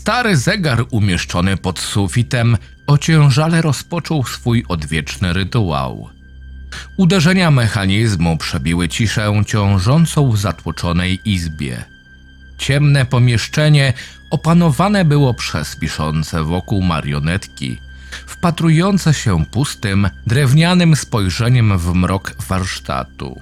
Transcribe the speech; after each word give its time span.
Stary 0.00 0.36
zegar 0.36 0.84
umieszczony 0.90 1.56
pod 1.56 1.78
sufitem 1.78 2.56
ociężale 2.86 3.62
rozpoczął 3.62 4.24
swój 4.24 4.64
odwieczny 4.68 5.32
rytuał. 5.32 6.08
Uderzenia 6.96 7.50
mechanizmu 7.50 8.36
przebiły 8.36 8.88
ciszę 8.88 9.42
ciążącą 9.46 10.30
w 10.30 10.38
zatłoczonej 10.38 11.20
izbie. 11.24 11.84
Ciemne 12.58 13.04
pomieszczenie 13.04 13.92
opanowane 14.30 15.04
było 15.04 15.34
przez 15.34 15.76
piszące 15.76 16.44
wokół 16.44 16.82
marionetki, 16.82 17.78
wpatrujące 18.26 19.14
się 19.14 19.44
pustym, 19.44 20.10
drewnianym 20.26 20.96
spojrzeniem 20.96 21.78
w 21.78 21.94
mrok 21.94 22.34
warsztatu. 22.48 23.40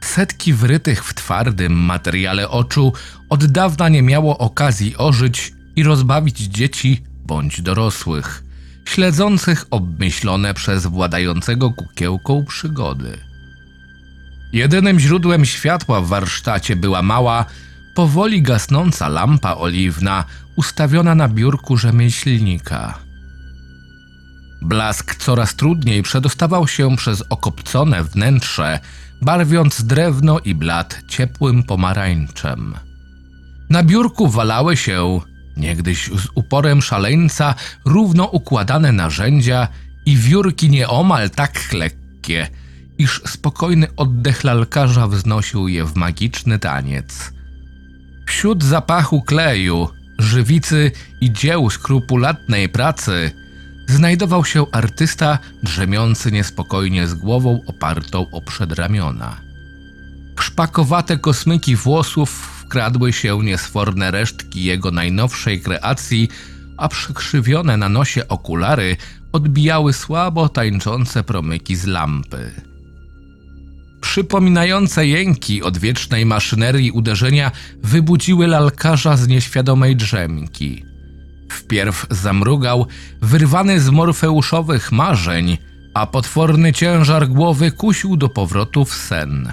Setki 0.00 0.52
wrytych 0.52 1.04
w 1.04 1.14
twardym 1.14 1.72
materiale 1.72 2.48
oczu 2.48 2.92
od 3.28 3.46
dawna 3.46 3.88
nie 3.88 4.02
miało 4.02 4.38
okazji 4.38 4.96
ożyć 4.96 5.57
i 5.78 5.82
rozbawić 5.82 6.38
dzieci 6.38 7.02
bądź 7.26 7.62
dorosłych, 7.62 8.44
śledzących 8.84 9.66
obmyślone 9.70 10.54
przez 10.54 10.86
władającego 10.86 11.70
kukiełką 11.70 12.44
przygody. 12.44 13.18
Jedynym 14.52 15.00
źródłem 15.00 15.44
światła 15.44 16.00
w 16.00 16.06
warsztacie 16.06 16.76
była 16.76 17.02
mała, 17.02 17.44
powoli 17.94 18.42
gasnąca 18.42 19.08
lampa 19.08 19.54
oliwna 19.54 20.24
ustawiona 20.56 21.14
na 21.14 21.28
biurku 21.28 21.76
rzemieślnika. 21.76 22.98
Blask 24.62 25.14
coraz 25.14 25.54
trudniej 25.54 26.02
przedostawał 26.02 26.68
się 26.68 26.96
przez 26.96 27.24
okopcone 27.30 28.04
wnętrze, 28.04 28.80
barwiąc 29.22 29.82
drewno 29.82 30.38
i 30.38 30.54
blat 30.54 31.02
ciepłym 31.08 31.62
pomarańczem. 31.62 32.74
Na 33.70 33.82
biurku 33.82 34.28
walały 34.28 34.76
się, 34.76 35.20
niegdyś 35.58 36.06
z 36.06 36.28
uporem 36.34 36.82
szaleńca, 36.82 37.54
równo 37.84 38.24
układane 38.24 38.92
narzędzia 38.92 39.68
i 40.06 40.16
wiórki 40.16 40.70
nieomal 40.70 41.30
tak 41.30 41.72
lekkie, 41.72 42.48
iż 42.98 43.22
spokojny 43.26 43.86
oddech 43.96 44.44
lalkarza 44.44 45.08
wznosił 45.08 45.68
je 45.68 45.84
w 45.84 45.96
magiczny 45.96 46.58
taniec. 46.58 47.32
Wśród 48.26 48.64
zapachu 48.64 49.22
kleju, 49.22 49.88
żywicy 50.18 50.90
i 51.20 51.32
dzieł 51.32 51.70
skrupulatnej 51.70 52.68
pracy 52.68 53.30
znajdował 53.88 54.44
się 54.44 54.66
artysta 54.72 55.38
drzemiący 55.62 56.32
niespokojnie 56.32 57.06
z 57.06 57.14
głową 57.14 57.60
opartą 57.66 58.30
o 58.30 58.40
przedramiona. 58.40 59.40
Szpakowate 60.40 61.18
kosmyki 61.18 61.76
włosów 61.76 62.57
wkradły 62.68 63.12
się 63.12 63.38
niesforne 63.42 64.10
resztki 64.10 64.64
jego 64.64 64.90
najnowszej 64.90 65.60
kreacji, 65.60 66.28
a 66.76 66.88
przykrzywione 66.88 67.76
na 67.76 67.88
nosie 67.88 68.28
okulary 68.28 68.96
odbijały 69.32 69.92
słabo 69.92 70.48
tańczące 70.48 71.24
promyki 71.24 71.76
z 71.76 71.86
lampy. 71.86 72.52
Przypominające 74.00 75.06
jęki 75.06 75.62
odwiecznej 75.62 76.26
maszynerii 76.26 76.90
uderzenia 76.90 77.50
wybudziły 77.82 78.46
lalkarza 78.46 79.16
z 79.16 79.28
nieświadomej 79.28 79.96
drzemki. 79.96 80.84
Wpierw 81.52 82.06
zamrugał, 82.10 82.86
wyrwany 83.22 83.80
z 83.80 83.90
morfeuszowych 83.90 84.92
marzeń, 84.92 85.58
a 85.94 86.06
potworny 86.06 86.72
ciężar 86.72 87.28
głowy 87.28 87.72
kusił 87.72 88.16
do 88.16 88.28
powrotu 88.28 88.84
w 88.84 88.94
sen. 88.94 89.52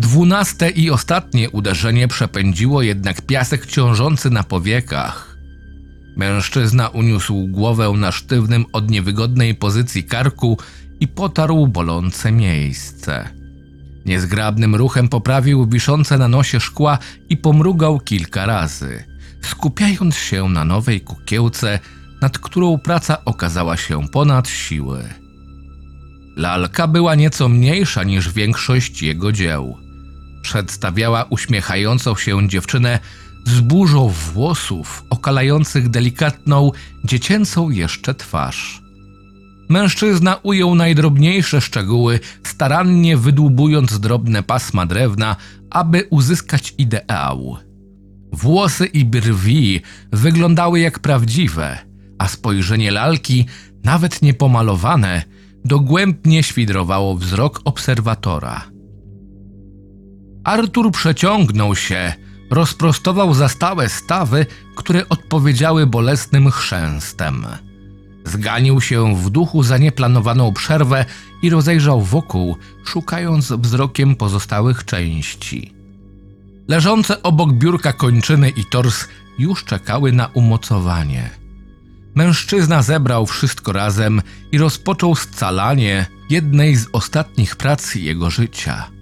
Dwunaste 0.00 0.70
i 0.70 0.90
ostatnie 0.90 1.50
uderzenie 1.50 2.08
przepędziło 2.08 2.82
jednak 2.82 3.22
piasek 3.22 3.66
ciążący 3.66 4.30
na 4.30 4.42
powiekach. 4.42 5.36
Mężczyzna 6.16 6.88
uniósł 6.88 7.46
głowę 7.46 7.92
na 7.96 8.12
sztywnym 8.12 8.64
od 8.72 8.90
niewygodnej 8.90 9.54
pozycji 9.54 10.04
karku 10.04 10.58
i 11.00 11.08
potarł 11.08 11.66
bolące 11.66 12.32
miejsce. 12.32 13.28
Niezgrabnym 14.06 14.74
ruchem 14.74 15.08
poprawił 15.08 15.66
wiszące 15.66 16.18
na 16.18 16.28
nosie 16.28 16.60
szkła 16.60 16.98
i 17.28 17.36
pomrugał 17.36 18.00
kilka 18.00 18.46
razy, 18.46 19.04
skupiając 19.42 20.16
się 20.16 20.48
na 20.48 20.64
nowej 20.64 21.00
kukiełce, 21.00 21.78
nad 22.22 22.38
którą 22.38 22.78
praca 22.78 23.24
okazała 23.24 23.76
się 23.76 24.08
ponad 24.08 24.48
siły. 24.48 25.04
Lalka 26.36 26.88
była 26.88 27.14
nieco 27.14 27.48
mniejsza 27.48 28.02
niż 28.02 28.32
większość 28.32 29.02
jego 29.02 29.32
dzieł. 29.32 29.89
Przedstawiała 30.42 31.24
uśmiechającą 31.24 32.16
się 32.16 32.48
dziewczynę 32.48 32.98
z 33.46 33.60
burzą 33.60 34.08
włosów 34.08 35.04
okalających 35.10 35.88
delikatną, 35.88 36.70
dziecięcą 37.04 37.70
jeszcze 37.70 38.14
twarz. 38.14 38.82
Mężczyzna 39.68 40.36
ujął 40.42 40.74
najdrobniejsze 40.74 41.60
szczegóły, 41.60 42.20
starannie 42.46 43.16
wydłubując 43.16 44.00
drobne 44.00 44.42
pasma 44.42 44.86
drewna, 44.86 45.36
aby 45.70 46.06
uzyskać 46.10 46.74
ideał. 46.78 47.56
Włosy 48.32 48.86
i 48.86 49.04
brwi 49.04 49.80
wyglądały 50.12 50.80
jak 50.80 50.98
prawdziwe, 50.98 51.78
a 52.18 52.28
spojrzenie 52.28 52.90
lalki, 52.90 53.46
nawet 53.84 54.22
niepomalowane, 54.22 55.22
dogłębnie 55.64 56.42
świdrowało 56.42 57.16
wzrok 57.16 57.60
obserwatora. 57.64 58.64
Artur 60.44 60.92
przeciągnął 60.92 61.76
się, 61.76 62.12
rozprostował 62.50 63.34
za 63.34 63.48
stałe 63.48 63.88
stawy, 63.88 64.46
które 64.76 65.08
odpowiedziały 65.08 65.86
bolesnym 65.86 66.50
chrzęstem. 66.50 67.46
Zganił 68.24 68.80
się 68.80 69.16
w 69.16 69.30
duchu 69.30 69.62
za 69.62 69.78
nieplanowaną 69.78 70.52
przerwę 70.52 71.04
i 71.42 71.50
rozejrzał 71.50 72.02
wokół, 72.02 72.56
szukając 72.84 73.52
wzrokiem 73.52 74.16
pozostałych 74.16 74.84
części. 74.84 75.74
Leżące 76.68 77.22
obok 77.22 77.52
biurka 77.52 77.92
kończyny 77.92 78.50
i 78.50 78.64
tors 78.64 79.08
już 79.38 79.64
czekały 79.64 80.12
na 80.12 80.26
umocowanie. 80.26 81.30
Mężczyzna 82.14 82.82
zebrał 82.82 83.26
wszystko 83.26 83.72
razem 83.72 84.22
i 84.52 84.58
rozpoczął 84.58 85.16
scalanie 85.16 86.06
jednej 86.30 86.76
z 86.76 86.86
ostatnich 86.92 87.56
prac 87.56 87.94
jego 87.94 88.30
życia. 88.30 88.99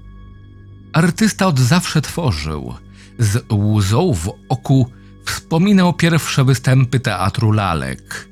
Artysta 0.99 1.47
od 1.47 1.59
zawsze 1.59 2.03
tworzył. 2.03 2.75
Z 3.19 3.53
łzą 3.53 4.15
w 4.15 4.33
oku 4.49 4.91
wspominał 5.25 5.93
pierwsze 5.93 6.45
występy 6.45 7.01
teatru 7.01 7.53
lalek. 7.53 8.29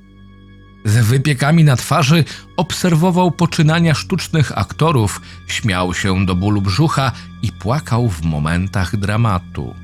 Z 0.84 1.06
wypiekami 1.06 1.64
na 1.64 1.76
twarzy 1.76 2.24
obserwował 2.56 3.30
poczynania 3.30 3.94
sztucznych 3.94 4.58
aktorów, 4.58 5.20
śmiał 5.46 5.94
się 5.94 6.26
do 6.26 6.34
bólu 6.34 6.62
brzucha 6.62 7.12
i 7.42 7.52
płakał 7.52 8.08
w 8.08 8.22
momentach 8.22 8.96
dramatu. 8.96 9.74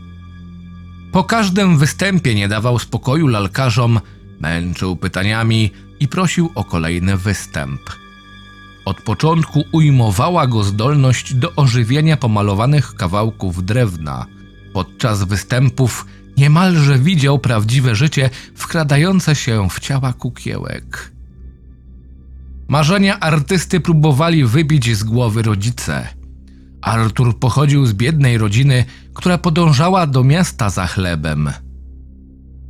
Po 1.13 1.25
każdym 1.25 1.79
występie 1.79 2.35
nie 2.35 2.49
dawał 2.49 2.79
spokoju 2.79 3.27
lalkarzom, 3.27 4.01
męczył 4.41 4.97
pytaniami 4.97 5.71
i 6.01 6.09
prosił 6.09 6.51
o 6.55 6.65
kolejny 6.65 7.17
występ. 7.17 8.02
Od 8.85 9.03
początku 9.03 9.65
ujmowała 9.73 10.47
go 10.47 10.65
zdolność 10.65 11.35
do 11.35 11.55
ożywienia 11.57 12.17
pomalowanych 12.17 12.95
kawałków 12.95 13.65
drewna. 13.65 14.27
Podczas 14.73 15.25
występów 15.25 16.07
niemalże 16.37 16.99
widział 16.99 17.39
prawdziwe 17.39 17.95
życie 17.95 18.31
wkradające 18.55 19.35
się 19.35 19.69
w 19.71 19.81
ciała 19.81 20.13
kukiełek. 20.13 21.13
Marzenia 22.69 23.21
artysty 23.21 23.81
próbowali 23.81 24.45
wybić 24.45 24.97
z 24.97 25.03
głowy 25.05 25.43
rodzice. 25.43 26.09
Artur 26.83 27.39
pochodził 27.39 27.87
z 27.87 27.93
biednej 27.93 28.39
rodziny, 28.39 28.85
która 29.15 29.39
podążała 29.39 30.07
do 30.07 30.25
miasta 30.25 30.71
za 30.71 30.87
chlebem. 30.87 31.51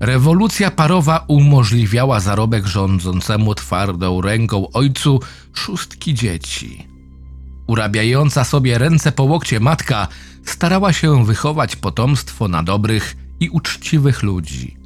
Rewolucja 0.02 0.70
parowa 0.70 1.24
umożliwiała 1.28 2.20
zarobek 2.20 2.66
rządzącemu 2.66 3.54
twardą 3.54 4.20
ręką 4.20 4.70
ojcu 4.72 5.20
szóstki 5.52 6.14
dzieci. 6.14 6.86
Urabiająca 7.66 8.44
sobie 8.44 8.78
ręce 8.78 9.12
po 9.12 9.22
łokcie 9.22 9.60
matka 9.60 10.08
starała 10.44 10.92
się 10.92 11.24
wychować 11.24 11.76
potomstwo 11.76 12.48
na 12.48 12.62
dobrych 12.62 13.16
i 13.40 13.48
uczciwych 13.48 14.22
ludzi. 14.22 14.76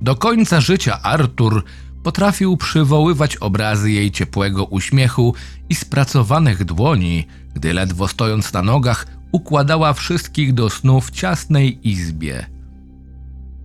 Do 0.00 0.16
końca 0.16 0.60
życia 0.60 1.02
Artur 1.02 1.64
potrafił 2.02 2.56
przywoływać 2.56 3.36
obrazy 3.36 3.90
jej 3.90 4.10
ciepłego 4.10 4.64
uśmiechu 4.64 5.34
i 5.68 5.74
spracowanych 5.74 6.64
dłoni, 6.64 7.26
gdy 7.54 7.72
ledwo 7.72 8.08
stojąc 8.08 8.52
na 8.52 8.62
nogach 8.62 9.06
układała 9.32 9.92
wszystkich 9.92 10.54
do 10.54 10.70
snu 10.70 11.00
w 11.00 11.10
ciasnej 11.10 11.88
izbie. 11.88 12.57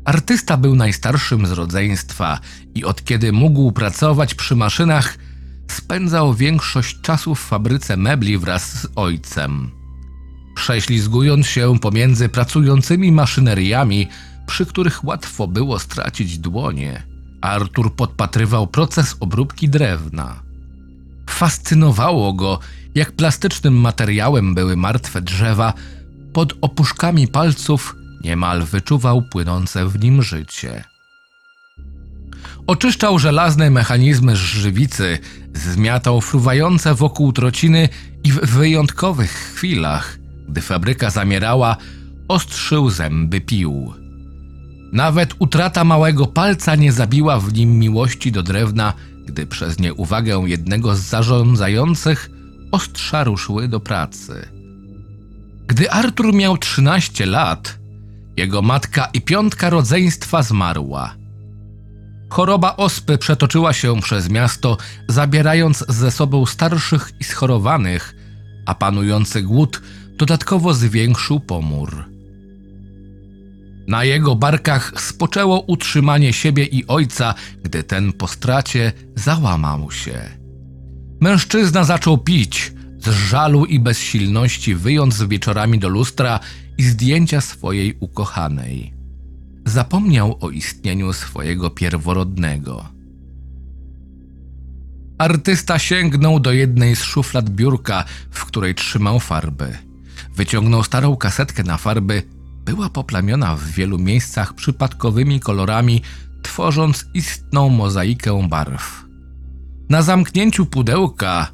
Artysta 0.05 0.57
był 0.57 0.75
najstarszym 0.75 1.47
z 1.47 1.51
rodzeństwa 1.51 2.39
i 2.75 2.85
od 2.85 3.03
kiedy 3.03 3.31
mógł 3.31 3.71
pracować 3.71 4.35
przy 4.35 4.55
maszynach, 4.55 5.17
spędzał 5.67 6.33
większość 6.33 7.01
czasu 7.01 7.35
w 7.35 7.39
fabryce 7.39 7.97
mebli 7.97 8.37
wraz 8.37 8.81
z 8.81 8.87
ojcem. 8.95 9.71
Prześlizgując 10.55 11.47
się 11.47 11.79
pomiędzy 11.79 12.29
pracującymi 12.29 13.11
maszyneriami, 13.11 14.07
przy 14.47 14.65
których 14.65 15.03
łatwo 15.03 15.47
było 15.47 15.79
stracić 15.79 16.39
dłonie, 16.39 17.03
Artur 17.41 17.95
podpatrywał 17.95 18.67
proces 18.67 19.15
obróbki 19.19 19.69
drewna. 19.69 20.43
Fascynowało 21.29 22.33
go, 22.33 22.59
jak 22.95 23.11
plastycznym 23.11 23.73
materiałem 23.73 24.55
były 24.55 24.75
martwe 24.75 25.21
drzewa, 25.21 25.73
pod 26.33 26.53
opuszkami 26.61 27.27
palców 27.27 27.95
niemal 28.23 28.63
wyczuwał 28.63 29.21
płynące 29.21 29.87
w 29.87 30.03
nim 30.03 30.23
życie. 30.23 30.83
Oczyszczał 32.67 33.19
żelazne 33.19 33.69
mechanizmy 33.69 34.35
z 34.35 34.39
żywicy, 34.39 35.19
zmiatał 35.53 36.21
fruwające 36.21 36.95
wokół 36.95 37.33
trociny 37.33 37.89
i 38.23 38.31
w 38.31 38.39
wyjątkowych 38.39 39.31
chwilach, 39.31 40.17
gdy 40.49 40.61
fabryka 40.61 41.09
zamierała, 41.09 41.77
ostrzył 42.27 42.89
zęby 42.89 43.41
pił. 43.41 43.93
Nawet 44.91 45.33
utrata 45.39 45.83
małego 45.83 46.27
palca 46.27 46.75
nie 46.75 46.91
zabiła 46.91 47.39
w 47.39 47.53
nim 47.53 47.79
miłości 47.79 48.31
do 48.31 48.43
drewna, 48.43 48.93
gdy 49.25 49.47
przez 49.47 49.79
nieuwagę 49.79 50.43
jednego 50.45 50.95
z 50.95 50.99
zarządzających 50.99 52.29
ostrza 52.71 53.23
ruszyły 53.23 53.67
do 53.67 53.79
pracy. 53.79 54.47
Gdy 55.67 55.91
Artur 55.91 56.33
miał 56.33 56.57
13 56.57 57.25
lat, 57.25 57.79
jego 58.37 58.61
matka 58.61 59.09
i 59.13 59.21
piątka 59.21 59.69
rodzeństwa 59.69 60.43
zmarła. 60.43 61.15
Choroba 62.29 62.75
ospy 62.75 63.17
przetoczyła 63.17 63.73
się 63.73 64.01
przez 64.01 64.29
miasto, 64.29 64.77
zabierając 65.07 65.85
ze 65.89 66.11
sobą 66.11 66.45
starszych 66.45 67.11
i 67.19 67.23
schorowanych, 67.23 68.15
a 68.65 68.75
panujący 68.75 69.41
głód 69.41 69.81
dodatkowo 70.17 70.73
zwiększył 70.73 71.39
pomór. 71.39 72.05
Na 73.87 74.03
jego 74.03 74.35
barkach 74.35 74.93
spoczęło 75.01 75.59
utrzymanie 75.61 76.33
siebie 76.33 76.65
i 76.65 76.87
ojca, 76.87 77.33
gdy 77.63 77.83
ten 77.83 78.13
po 78.13 78.27
stracie 78.27 78.91
załamał 79.15 79.91
się. 79.91 80.21
Mężczyzna 81.21 81.83
zaczął 81.83 82.17
pić, 82.17 82.73
z 82.99 83.09
żalu 83.09 83.65
i 83.65 83.79
bezsilności 83.79 84.75
wyjąc 84.75 85.23
wieczorami 85.23 85.79
do 85.79 85.89
lustra 85.89 86.39
i 86.77 86.83
zdjęcia 86.83 87.41
swojej 87.41 87.97
ukochanej. 87.99 88.93
Zapomniał 89.65 90.37
o 90.41 90.49
istnieniu 90.49 91.13
swojego 91.13 91.69
pierworodnego. 91.69 92.85
Artysta 95.17 95.79
sięgnął 95.79 96.39
do 96.39 96.51
jednej 96.51 96.95
z 96.95 97.03
szuflad 97.03 97.49
biurka, 97.49 98.05
w 98.31 98.45
której 98.45 98.75
trzymał 98.75 99.19
farby. 99.19 99.77
Wyciągnął 100.35 100.83
starą 100.83 101.15
kasetkę 101.15 101.63
na 101.63 101.77
farby 101.77 102.23
była 102.65 102.89
poplamiona 102.89 103.55
w 103.55 103.63
wielu 103.63 103.97
miejscach 103.97 104.53
przypadkowymi 104.53 105.39
kolorami, 105.39 106.01
tworząc 106.43 107.05
istną 107.13 107.69
mozaikę 107.69 108.47
barw. 108.49 109.05
Na 109.89 110.01
zamknięciu 110.01 110.65
pudełka 110.65 111.51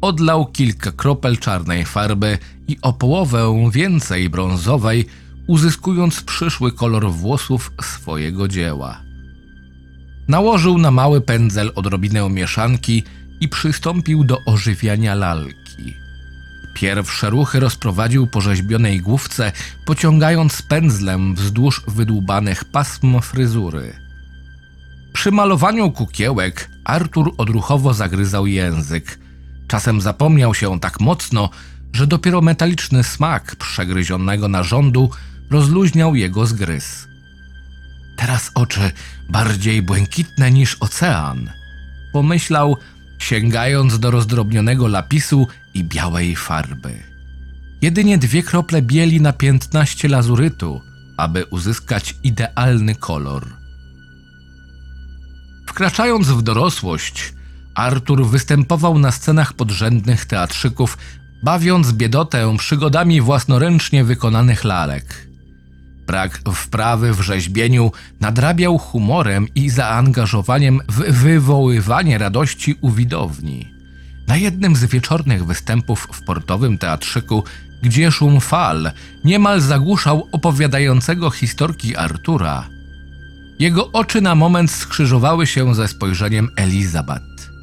odlał 0.00 0.46
kilka 0.46 0.92
kropel 0.92 1.36
czarnej 1.36 1.84
farby 1.84 2.38
i 2.68 2.78
o 2.82 2.92
połowę 2.92 3.70
więcej 3.72 4.30
brązowej, 4.30 5.06
uzyskując 5.46 6.22
przyszły 6.22 6.72
kolor 6.72 7.10
włosów 7.10 7.72
swojego 7.82 8.48
dzieła. 8.48 9.00
Nałożył 10.28 10.78
na 10.78 10.90
mały 10.90 11.20
pędzel 11.20 11.72
odrobinę 11.74 12.30
mieszanki 12.30 13.02
i 13.40 13.48
przystąpił 13.48 14.24
do 14.24 14.38
ożywiania 14.46 15.14
lalki. 15.14 15.94
Pierwsze 16.74 17.30
ruchy 17.30 17.60
rozprowadził 17.60 18.26
po 18.26 18.40
rzeźbionej 18.40 19.00
główce, 19.00 19.52
pociągając 19.86 20.62
pędzlem 20.62 21.34
wzdłuż 21.34 21.82
wydłubanych 21.88 22.64
pasm 22.64 23.20
fryzury. 23.20 23.92
Przy 25.12 25.30
malowaniu 25.30 25.90
kukiełek 25.90 26.70
Artur 26.84 27.34
odruchowo 27.38 27.94
zagryzał 27.94 28.46
język. 28.46 29.18
Czasem 29.68 30.00
zapomniał 30.00 30.54
się 30.54 30.80
tak 30.80 31.00
mocno, 31.00 31.50
że 31.92 32.06
dopiero 32.06 32.40
metaliczny 32.40 33.04
smak 33.04 33.56
przegryzionego 33.56 34.48
narządu 34.48 35.10
rozluźniał 35.50 36.14
jego 36.14 36.46
zgryz. 36.46 37.08
Teraz 38.16 38.50
oczy 38.54 38.90
bardziej 39.28 39.82
błękitne 39.82 40.50
niż 40.50 40.76
ocean. 40.80 41.50
Pomyślał, 42.12 42.76
sięgając 43.18 43.98
do 43.98 44.10
rozdrobnionego 44.10 44.88
lapisu 44.88 45.46
i 45.74 45.84
białej 45.84 46.36
farby. 46.36 47.02
Jedynie 47.82 48.18
dwie 48.18 48.42
krople 48.42 48.82
bieli 48.82 49.20
na 49.20 49.32
piętnaście 49.32 50.08
lazurytu, 50.08 50.80
aby 51.16 51.44
uzyskać 51.44 52.14
idealny 52.22 52.94
kolor. 52.94 53.46
Wkraczając 55.66 56.28
w 56.28 56.42
dorosłość, 56.42 57.37
Artur 57.78 58.26
występował 58.26 58.98
na 58.98 59.12
scenach 59.12 59.52
podrzędnych 59.52 60.24
teatrzyków, 60.24 60.98
bawiąc 61.42 61.92
biedotę 61.92 62.56
przygodami 62.56 63.20
własnoręcznie 63.20 64.04
wykonanych 64.04 64.64
lalek. 64.64 65.28
Brak 66.06 66.40
wprawy 66.54 67.14
w 67.14 67.20
rzeźbieniu 67.20 67.92
nadrabiał 68.20 68.78
humorem 68.78 69.46
i 69.54 69.70
zaangażowaniem 69.70 70.80
w 70.88 70.94
wywoływanie 70.94 72.18
radości 72.18 72.78
u 72.80 72.90
widowni. 72.90 73.68
Na 74.28 74.36
jednym 74.36 74.76
z 74.76 74.84
wieczornych 74.84 75.46
występów 75.46 76.08
w 76.12 76.24
portowym 76.24 76.78
teatrzyku, 76.78 77.44
gdzie 77.82 78.10
szum 78.10 78.40
fal 78.40 78.92
niemal 79.24 79.60
zagłuszał 79.60 80.28
opowiadającego 80.32 81.30
historki 81.30 81.96
Artura, 81.96 82.68
jego 83.58 83.92
oczy 83.92 84.20
na 84.20 84.34
moment 84.34 84.70
skrzyżowały 84.70 85.46
się 85.46 85.74
ze 85.74 85.88
spojrzeniem 85.88 86.48
Elizabeth. 86.56 87.57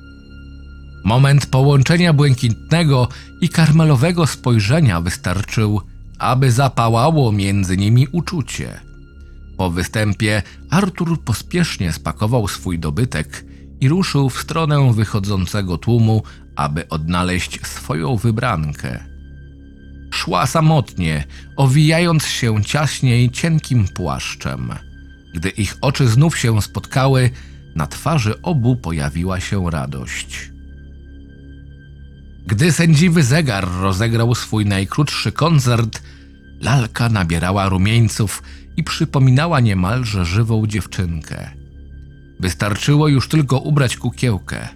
Moment 1.05 1.45
połączenia 1.45 2.13
błękitnego 2.13 3.07
i 3.41 3.49
karmelowego 3.49 4.27
spojrzenia 4.27 5.01
wystarczył, 5.01 5.81
aby 6.19 6.51
zapałało 6.51 7.31
między 7.31 7.77
nimi 7.77 8.07
uczucie. 8.11 8.79
Po 9.57 9.71
występie 9.71 10.41
Artur 10.69 11.23
pospiesznie 11.23 11.93
spakował 11.93 12.47
swój 12.47 12.79
dobytek 12.79 13.45
i 13.81 13.89
ruszył 13.89 14.29
w 14.29 14.41
stronę 14.41 14.93
wychodzącego 14.93 15.77
tłumu, 15.77 16.23
aby 16.55 16.89
odnaleźć 16.89 17.67
swoją 17.67 18.15
wybrankę. 18.15 19.03
Szła 20.11 20.45
samotnie, 20.45 21.23
owijając 21.57 22.25
się 22.25 22.63
ciaśniej 22.63 23.29
cienkim 23.29 23.87
płaszczem. 23.87 24.73
Gdy 25.35 25.49
ich 25.49 25.77
oczy 25.81 26.07
znów 26.07 26.37
się 26.37 26.61
spotkały, 26.61 27.29
na 27.75 27.87
twarzy 27.87 28.41
obu 28.41 28.75
pojawiła 28.75 29.39
się 29.39 29.71
radość. 29.71 30.54
Gdy 32.47 32.71
sędziwy 32.71 33.23
zegar 33.23 33.67
rozegrał 33.81 34.35
swój 34.35 34.65
najkrótszy 34.65 35.31
koncert, 35.31 36.01
lalka 36.61 37.09
nabierała 37.09 37.69
rumieńców 37.69 38.43
i 38.77 38.83
przypominała 38.83 39.59
niemalże 39.59 40.25
żywą 40.25 40.67
dziewczynkę. 40.67 41.49
Wystarczyło 42.39 43.07
już 43.07 43.29
tylko 43.29 43.59
ubrać 43.59 43.97
kukiełkę. 43.97 44.67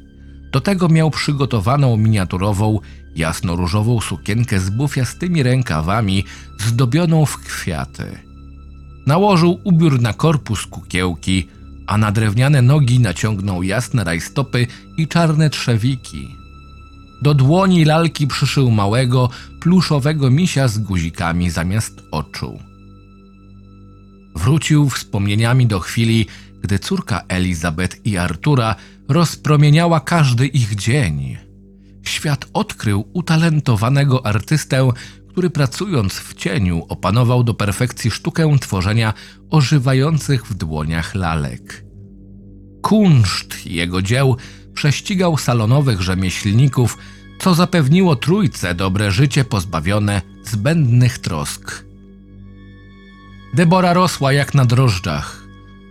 Do 0.52 0.62
tego 0.62 0.90
miał 0.90 1.12
przygotowaną 1.12 1.98
miniaturową, 1.98 2.80
jasno-różową 3.16 4.02
sukienkę 4.02 4.60
z 4.60 4.70
bufiastymi 4.70 5.44
rękawami, 5.44 6.24
zdobioną 6.60 7.26
w 7.26 7.38
kwiaty. 7.38 8.20
Nałożył 9.08 9.60
ubiór 9.64 10.02
na 10.02 10.14
korpus 10.14 10.66
kukiełki, 10.66 11.48
a 11.88 11.98
na 11.98 12.12
drewniane 12.12 12.62
nogi 12.62 13.00
naciągnął 13.00 13.64
jasne 13.64 14.04
rajstopy 14.04 14.68
i 14.98 15.08
czarne 15.08 15.50
trzewiki. 15.50 16.39
Do 17.22 17.34
dłoni 17.34 17.86
lalki 17.86 18.28
przyszył 18.28 18.72
małego, 18.72 19.30
pluszowego 19.62 20.32
misia 20.32 20.68
z 20.68 20.78
guzikami 20.78 21.50
zamiast 21.50 22.02
oczu. 22.12 22.60
Wrócił 24.36 24.90
wspomnieniami 24.90 25.68
do 25.68 25.80
chwili, 25.80 26.26
gdy 26.62 26.80
córka 26.80 27.22
Elizabeth 27.28 28.06
i 28.06 28.18
Artura 28.18 28.76
rozpromieniała 29.08 30.00
każdy 30.00 30.48
ich 30.48 30.76
dzień. 30.76 31.38
Świat 32.04 32.46
odkrył 32.54 33.10
utalentowanego 33.14 34.26
artystę, 34.26 34.90
który 35.30 35.50
pracując 35.50 36.14
w 36.14 36.34
cieniu 36.34 36.86
opanował 36.90 37.44
do 37.44 37.54
perfekcji 37.54 38.12
sztukę 38.12 38.56
tworzenia 38.62 39.14
ożywających 39.50 40.46
w 40.46 40.54
dłoniach 40.54 41.16
lalek. 41.16 41.86
Kunszt 42.82 43.66
jego 43.66 44.02
dzieł 44.02 44.38
prześcigał 44.80 45.38
salonowych 45.38 46.02
rzemieślników, 46.02 46.98
co 47.40 47.56
zapewniło 47.56 48.16
trójce 48.16 48.76
dobre 48.76 49.12
życie 49.12 49.44
pozbawione 49.46 50.22
zbędnych 50.44 51.18
trosk. 51.18 51.84
Debora 53.54 53.94
rosła 53.94 54.34
jak 54.34 54.54
na 54.54 54.66
drożdżach. 54.66 55.44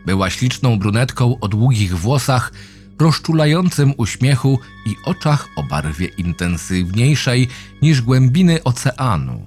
Była 0.07 0.31
śliczną 0.31 0.79
brunetką 0.79 1.41
o 1.41 1.49
długich 1.49 1.99
włosach, 1.99 2.53
rozczulającym 2.99 3.95
uśmiechu 3.97 4.59
i 4.87 4.97
oczach 5.05 5.49
o 5.57 5.63
barwie 5.63 6.07
intensywniejszej 6.07 7.49
niż 7.83 8.03
głębiny 8.03 8.65
oceanu. 8.65 9.47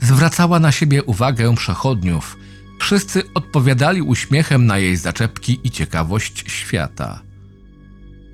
Zwracała 0.00 0.58
na 0.60 0.72
siebie 0.72 1.04
uwagę 1.04 1.54
przechodniów, 1.54 2.36
Wszyscy 2.80 3.22
odpowiadali 3.34 4.02
uśmiechem 4.02 4.66
na 4.66 4.78
jej 4.78 4.96
zaczepki 4.96 5.60
i 5.64 5.70
ciekawość 5.70 6.44
świata. 6.46 7.27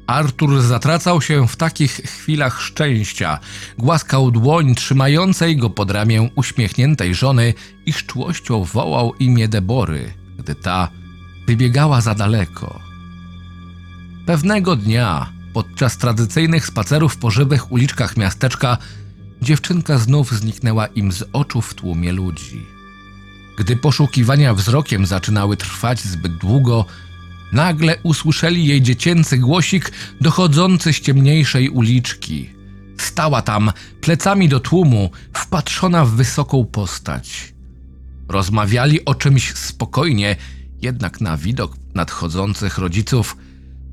Artur 0.07 0.63
zatracał 0.63 1.23
się 1.23 1.49
w 1.49 1.57
takich 1.57 1.93
chwilach 1.93 2.61
szczęścia, 2.61 3.39
głaskał 3.79 4.31
dłoń 4.31 4.75
trzymającej 4.75 5.57
go 5.57 5.71
pod 5.71 5.91
ramię 5.91 6.31
uśmiechniętej 6.35 7.15
żony 7.15 7.55
i 7.87 7.93
z 7.93 7.97
czułością 7.97 8.65
wołał 8.65 9.15
imię 9.15 9.49
Debory, 9.49 10.13
gdy 10.39 10.55
ta 10.55 10.89
wybiegała 11.47 12.01
za 12.01 12.15
daleko. 12.15 12.81
Pewnego 14.27 14.77
dnia, 14.77 15.33
podczas 15.53 15.99
tradycyjnych 15.99 16.67
spacerów 16.67 17.17
po 17.17 17.31
żywych 17.31 17.73
uliczkach 17.73 18.17
miasteczka, 18.17 18.79
dziewczynka 19.43 19.99
znów 19.99 20.33
zniknęła 20.33 20.87
im 20.87 21.13
z 21.13 21.25
oczu 21.33 21.63
w 21.63 21.75
tłumie 21.75 22.13
ludzi. 22.13 22.67
Gdy 23.59 23.77
poszukiwania 23.77 24.55
wzrokiem 24.55 25.07
zaczynały 25.07 25.57
trwać 25.57 26.01
zbyt 26.01 26.37
długo, 26.37 26.87
nagle 27.55 27.97
usłyszeli 28.03 28.67
jej 28.67 28.83
dziecięcy 28.83 29.39
głosik 29.39 29.93
dochodzący 30.21 30.93
z 30.93 31.01
ciemniejszej 31.01 31.69
uliczki. 31.69 32.51
Stała 32.99 33.43
tam, 33.43 33.73
plecami 34.01 34.49
do 34.49 34.61
tłumu, 34.61 35.11
wpatrzona 35.33 36.05
w 36.05 36.11
wysoką 36.11 36.65
postać. 36.65 37.55
Rozmawiali 38.29 39.05
o 39.05 39.15
czymś 39.15 39.55
spokojnie, 39.55 40.37
jednak 40.83 41.21
na 41.21 41.37
widok 41.37 41.77
nadchodzących 41.95 42.79
rodziców 42.79 43.37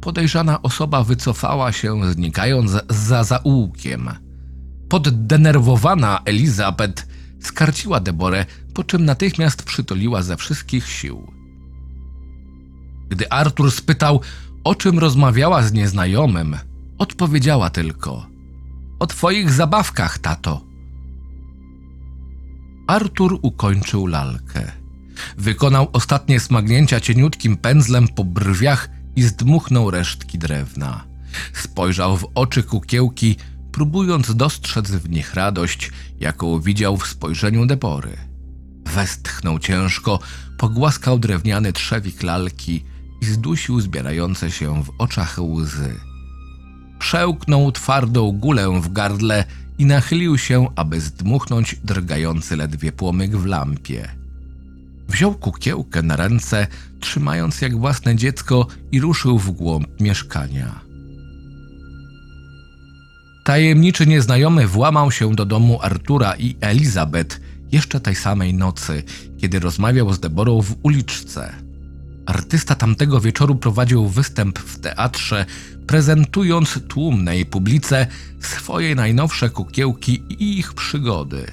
podejrzana 0.02 0.62
osoba 0.62 1.04
wycofała 1.04 1.72
się, 1.72 2.14
znikając 2.14 2.72
za 2.90 3.24
zaułkiem. 3.24 4.10
Poddenerwowana 4.90 6.22
Elizabeth 6.26 7.08
skarciła 7.42 8.00
Deborę, 8.00 8.46
po 8.74 8.84
czym 8.84 9.06
natychmiast 9.06 9.64
przytuliła 9.64 10.22
ze 10.22 10.38
wszystkich 10.38 10.90
sił. 10.90 11.41
Gdy 13.12 13.32
Artur 13.32 13.72
spytał, 13.72 14.22
o 14.64 14.76
czym 14.76 15.00
rozmawiała 15.00 15.64
z 15.64 15.74
nieznajomym, 15.74 16.58
odpowiedziała 16.98 17.70
tylko: 17.70 18.28
O 19.00 19.08
twoich 19.08 19.52
zabawkach, 19.52 20.18
tato. 20.18 20.66
Artur 22.88 23.40
ukończył 23.42 24.08
lalkę. 24.08 24.72
Wykonał 25.38 25.88
ostatnie 25.94 26.40
smagnięcia 26.40 27.00
cieniutkim 27.00 27.58
pędzlem 27.58 28.08
po 28.08 28.24
brwiach 28.24 28.90
i 29.16 29.24
zdmuchnął 29.24 29.92
resztki 29.92 30.38
drewna. 30.38 31.04
Spojrzał 31.54 32.18
w 32.18 32.28
oczy 32.36 32.64
kukiełki, 32.64 33.36
próbując 33.72 34.36
dostrzec 34.36 34.92
w 34.92 35.10
nich 35.10 35.34
radość, 35.34 35.92
jaką 36.20 36.60
widział 36.60 36.98
w 36.98 37.08
spojrzeniu 37.08 37.66
Debory. 37.66 38.18
Westchnął 38.86 39.60
ciężko, 39.60 40.20
pogłaskał 40.58 41.20
drewniany 41.20 41.74
trzewik 41.74 42.24
lalki 42.24 42.91
i 43.22 43.26
zdusił 43.26 43.82
zbierające 43.82 44.52
się 44.52 44.84
w 44.84 44.92
oczach 44.98 45.38
łzy. 45.40 45.96
Przełknął 47.00 47.72
twardą 47.72 48.32
gulę 48.32 48.82
w 48.82 48.94
gardle 48.94 49.46
i 49.78 49.86
nachylił 49.86 50.38
się, 50.38 50.68
aby 50.76 51.02
zdmuchnąć 51.02 51.76
drgający 51.84 52.56
ledwie 52.58 52.92
płomyk 52.92 53.38
w 53.38 53.46
lampie. 53.46 54.10
Wziął 55.08 55.34
kukiełkę 55.34 56.02
na 56.02 56.16
ręce, 56.16 56.68
trzymając 57.00 57.62
jak 57.62 57.78
własne 57.78 58.16
dziecko 58.16 58.68
i 58.92 59.00
ruszył 59.00 59.40
w 59.40 59.52
głąb 59.52 59.88
mieszkania. 60.00 60.82
Tajemniczy 63.44 64.08
nieznajomy 64.08 64.68
włamał 64.68 65.12
się 65.12 65.36
do 65.36 65.46
domu 65.46 65.80
Artura 65.82 66.36
i 66.36 66.56
Elizabeth 66.62 67.42
jeszcze 67.72 68.00
tej 68.00 68.16
samej 68.16 68.54
nocy, 68.54 69.04
kiedy 69.38 69.60
rozmawiał 69.60 70.14
z 70.14 70.20
Deborą 70.20 70.62
w 70.62 70.76
uliczce. 70.84 71.71
Artysta 72.32 72.76
tamtego 72.76 73.22
wieczoru 73.22 73.56
prowadził 73.56 74.08
występ 74.08 74.60
w 74.60 74.80
teatrze, 74.80 75.46
prezentując 75.88 76.80
tłumnej 76.88 77.46
publice 77.46 78.08
swoje 78.40 78.96
najnowsze 78.96 79.50
kukiełki 79.50 80.24
i 80.30 80.60
ich 80.60 80.74
przygody. 80.74 81.46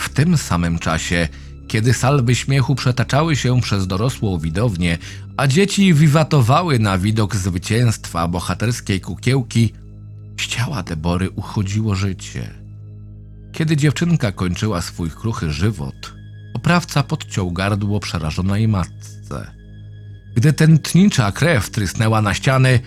W 0.00 0.08
tym 0.08 0.36
samym 0.36 0.78
czasie, 0.78 1.28
kiedy 1.68 1.94
salwy 1.94 2.34
śmiechu 2.34 2.74
przetaczały 2.74 3.36
się 3.36 3.60
przez 3.60 3.86
dorosłą 3.86 4.38
widownię, 4.38 4.98
a 5.36 5.46
dzieci 5.46 5.94
wiwatowały 5.94 6.78
na 6.78 6.98
widok 6.98 7.36
zwycięstwa 7.36 8.28
bohaterskiej 8.28 9.00
kukiełki, 9.00 9.72
z 10.40 10.46
ciała 10.46 10.82
Debory 10.82 11.30
uchodziło 11.30 11.94
życie. 11.94 12.50
Kiedy 13.52 13.76
dziewczynka 13.76 14.32
kończyła 14.32 14.80
swój 14.80 15.10
kruchy 15.10 15.52
żywot, 15.52 16.14
oprawca 16.54 17.02
podciął 17.02 17.52
gardło 17.52 18.00
przerażonej 18.00 18.68
matce. 18.68 19.59
Gdy 20.34 20.52
tętnicza 20.52 21.32
krew 21.32 21.70
trysnęła 21.70 22.22
na 22.22 22.34
ściany, 22.34 22.80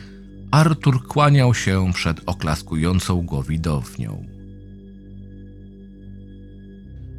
Artur 0.52 1.08
kłaniał 1.08 1.54
się 1.54 1.94
przed 1.94 2.22
oklaskującą 2.26 3.26
go 3.26 3.44
widownią. 3.44 4.26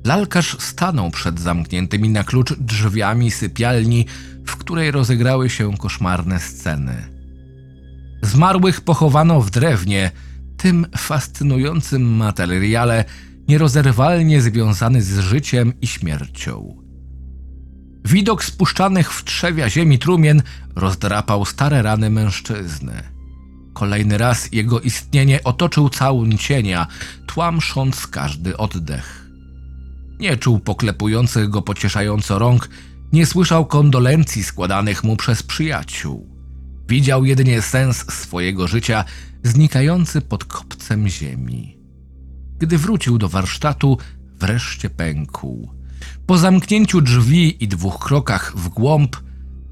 Lalkarz 0.04 0.56
stanął 0.60 1.10
przed 1.10 1.40
zamkniętymi 1.40 2.08
na 2.08 2.24
klucz 2.24 2.52
drzwiami 2.52 3.30
sypialni, 3.30 4.06
w 4.46 4.56
której 4.56 4.90
rozegrały 4.90 5.50
się 5.50 5.76
koszmarne 5.76 6.40
sceny. 6.40 7.08
Zmarłych 8.22 8.80
pochowano 8.80 9.40
w 9.40 9.50
drewnie, 9.50 10.10
tym 10.56 10.86
fascynującym 10.96 12.02
materiale, 12.16 13.04
nierozerwalnie 13.48 14.42
związany 14.42 15.02
z 15.02 15.18
życiem 15.18 15.72
i 15.80 15.86
śmiercią. 15.86 16.83
Widok 18.04 18.44
spuszczanych 18.44 19.12
w 19.12 19.24
trzewia 19.24 19.70
ziemi 19.70 19.98
trumien 19.98 20.42
rozdrapał 20.76 21.44
stare 21.44 21.82
rany 21.82 22.10
mężczyzny. 22.10 23.02
Kolejny 23.72 24.18
raz 24.18 24.52
jego 24.52 24.80
istnienie 24.80 25.44
otoczył 25.44 25.88
całun 25.88 26.38
cienia, 26.38 26.86
tłamsząc 27.26 28.06
każdy 28.06 28.56
oddech. 28.56 29.30
Nie 30.18 30.36
czuł 30.36 30.58
poklepujących 30.58 31.48
go 31.48 31.62
pocieszająco 31.62 32.38
rąk, 32.38 32.68
nie 33.12 33.26
słyszał 33.26 33.66
kondolencji 33.66 34.44
składanych 34.44 35.04
mu 35.04 35.16
przez 35.16 35.42
przyjaciół. 35.42 36.28
Widział 36.88 37.24
jedynie 37.24 37.62
sens 37.62 38.04
swojego 38.12 38.68
życia 38.68 39.04
znikający 39.42 40.20
pod 40.20 40.44
kopcem 40.44 41.08
ziemi. 41.08 41.78
Gdy 42.58 42.78
wrócił 42.78 43.18
do 43.18 43.28
warsztatu, 43.28 43.98
wreszcie 44.40 44.90
pękł. 44.90 45.68
Po 46.26 46.38
zamknięciu 46.38 47.00
drzwi 47.00 47.64
i 47.64 47.68
dwóch 47.68 47.98
krokach 47.98 48.52
w 48.56 48.68
głąb, 48.68 49.16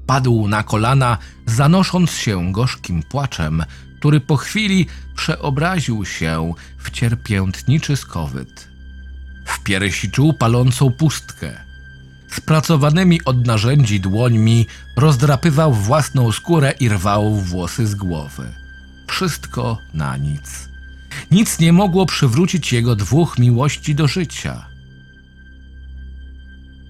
padł 0.05 0.47
na 0.47 0.63
kolana, 0.63 1.17
zanosząc 1.45 2.11
się 2.11 2.51
gorzkim 2.51 3.03
płaczem, 3.03 3.63
który 3.99 4.19
po 4.19 4.37
chwili 4.37 4.85
przeobraził 5.15 6.05
się 6.05 6.53
w 6.77 6.91
cierpiętniczy 6.91 7.95
skowyt. 7.95 8.67
W 9.45 9.63
piersi 9.63 10.11
czuł 10.11 10.33
palącą 10.33 10.91
pustkę. 10.91 11.57
Spracowanymi 12.31 13.23
od 13.25 13.47
narzędzi 13.47 13.99
dłońmi 13.99 14.65
rozdrapywał 14.97 15.73
własną 15.73 16.31
skórę 16.31 16.73
i 16.79 16.89
rwał 16.89 17.35
włosy 17.35 17.87
z 17.87 17.95
głowy. 17.95 18.53
Wszystko 19.07 19.77
na 19.93 20.17
nic. 20.17 20.69
Nic 21.31 21.59
nie 21.59 21.73
mogło 21.73 22.05
przywrócić 22.05 22.73
jego 22.73 22.95
dwóch 22.95 23.39
miłości 23.39 23.95
do 23.95 24.07
życia. 24.07 24.72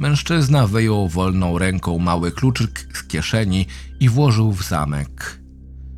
Mężczyzna 0.03 0.67
wyjął 0.67 1.10
wolną 1.10 1.57
ręką 1.57 2.00
mały 2.00 2.31
kluczyk 2.31 2.88
z 2.93 3.03
kieszeni 3.03 3.67
i 4.00 4.10
włożył 4.10 4.51
w 4.51 4.63
zamek. 4.63 5.39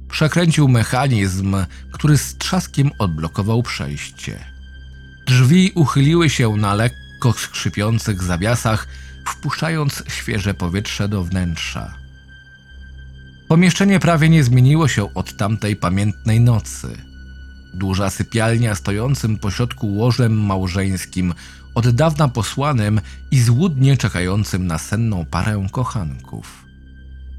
Przekręcił 0.09 0.67
mechanizm, 0.67 1.55
który 1.91 2.17
z 2.17 2.37
trzaskiem 2.37 2.91
odblokował 2.99 3.63
przejście. 3.63 4.39
Drzwi 5.27 5.71
uchyliły 5.75 6.29
się 6.29 6.55
na 6.57 6.73
lekko 6.73 7.33
skrzypiących 7.33 8.23
zawiasach, 8.23 8.87
wpuszczając 9.27 10.03
świeże 10.07 10.53
powietrze 10.53 11.09
do 11.09 11.23
wnętrza. 11.23 11.93
Pomieszczenie 13.47 13.99
prawie 13.99 14.29
nie 14.29 14.43
zmieniło 14.43 14.87
się 14.87 15.13
od 15.13 15.37
tamtej 15.37 15.75
pamiętnej 15.75 16.39
nocy. 16.39 16.97
Duża 17.73 18.09
sypialnia 18.09 18.75
stojącym 18.75 19.37
pośrodku 19.37 19.95
łożem 19.95 20.45
małżeńskim, 20.45 21.33
od 21.75 21.89
dawna 21.89 22.27
posłanym 22.27 23.01
i 23.31 23.41
złudnie 23.41 23.97
czekającym 23.97 24.67
na 24.67 24.77
senną 24.77 25.25
parę 25.25 25.67
kochanków. 25.71 26.65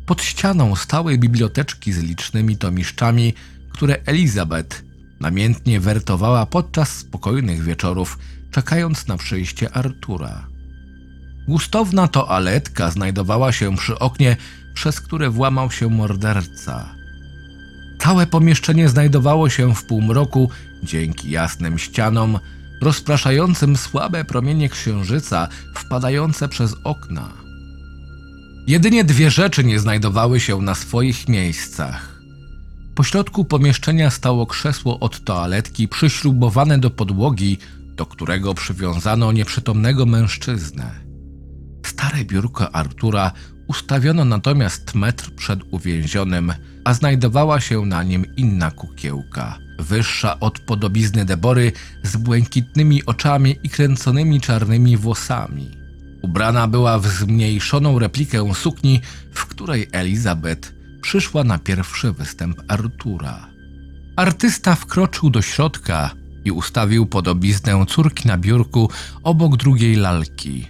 Pod 0.07 0.23
ścianą 0.23 0.77
stałej 0.77 1.19
biblioteczki 1.19 1.93
z 1.93 1.99
licznymi 1.99 2.57
tomiszczami, 2.57 3.35
które 3.73 3.97
Elizabeth 4.07 4.85
namiętnie 5.21 5.81
wertowała 5.81 6.47
podczas 6.47 6.89
spokojnych 6.89 7.63
wieczorów, 7.63 8.19
czekając 8.51 9.07
na 9.07 9.17
przyjście 9.17 9.73
Artura. 9.73 10.47
Gustowna 11.49 12.09
toaletka 12.09 12.91
znajdowała 12.91 13.53
się 13.53 13.77
przy 13.77 13.99
oknie, 13.99 14.37
przez 14.75 15.01
które 15.01 15.31
włamał 15.31 15.71
się 15.71 15.89
morderca. 15.89 16.95
Całe 17.99 18.27
pomieszczenie 18.27 18.89
znajdowało 18.89 19.51
się 19.51 19.75
w 19.75 19.85
półmroku 19.85 20.51
dzięki 20.83 21.31
jasnym 21.31 21.79
ścianom, 21.79 22.39
rozpraszającym 22.83 23.77
słabe 23.77 24.25
promienie 24.25 24.69
księżyca 24.69 25.49
wpadające 25.75 26.49
przez 26.49 26.75
okna. 26.85 27.33
Jedynie 28.67 29.05
dwie 29.05 29.31
rzeczy 29.31 29.65
nie 29.65 29.79
znajdowały 29.81 30.41
się 30.41 30.63
na 30.63 30.75
swoich 30.75 31.29
miejscach. 31.29 32.21
Pośrodku 32.95 33.45
pomieszczenia 33.45 34.11
stało 34.11 34.47
krzesło 34.47 35.01
od 35.01 35.25
toaletki 35.25 35.89
przyśrubowane 35.89 36.79
do 36.79 36.91
podłogi, 36.91 37.59
do 37.97 38.07
którego 38.07 38.55
przywiązano 38.55 39.33
nieprzytomnego 39.33 40.07
mężczyznę. 40.07 40.91
Stare 41.87 42.25
biurko 42.25 42.75
Artura 42.75 43.33
ustawiono 43.69 44.25
natomiast 44.25 44.95
metr 44.95 45.35
przed 45.35 45.61
uwięzionym, 45.71 46.53
a 46.87 46.95
znajdowała 46.95 47.61
się 47.61 47.87
na 47.87 48.03
nim 48.03 48.37
inna 48.37 48.71
kukiełka, 48.71 49.59
wyższa 49.79 50.41
od 50.41 50.59
podobizny 50.59 51.25
Debory 51.25 51.73
z 52.03 52.17
błękitnymi 52.17 53.07
oczami 53.07 53.57
i 53.63 53.69
kręconymi 53.69 54.41
czarnymi 54.41 54.97
włosami. 54.97 55.71
Ubrana 56.23 56.69
była 56.69 56.99
w 56.99 57.07
zmniejszoną 57.07 57.99
replikę 57.99 58.55
sukni, 58.55 59.01
w 59.33 59.47
której 59.47 59.89
Elizabeth 59.93 60.73
przyszła 61.01 61.45
na 61.45 61.59
pierwszy 61.59 62.13
występ 62.13 62.63
Artura. 62.69 63.49
Artysta 64.17 64.75
wkroczył 64.75 65.31
do 65.31 65.43
środka 65.43 66.11
i 66.45 66.51
ustawił 66.51 67.07
podobiznę 67.07 67.87
córki 67.89 68.29
na 68.29 68.39
biurku 68.39 68.91
obok 69.23 69.57
drugiej 69.57 69.97
lalki. 69.97 70.67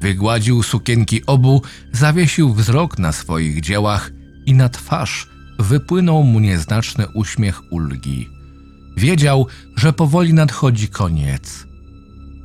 Wygładził 0.00 0.62
sukienki 0.62 1.26
obu, 1.26 1.62
zawiesił 1.92 2.54
wzrok 2.54 2.98
na 2.98 3.12
swoich 3.12 3.60
dziełach 3.60 4.10
i 4.46 4.54
na 4.54 4.68
twarz 4.68 5.29
wypłynął 5.60 6.22
mu 6.22 6.40
nieznaczny 6.40 7.08
uśmiech 7.08 7.72
ulgi. 7.72 8.28
Wiedział, 8.96 9.46
że 9.76 9.92
powoli 9.92 10.34
nadchodzi 10.34 10.88
koniec. 10.88 11.66